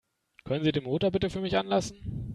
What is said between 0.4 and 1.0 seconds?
Können Sie den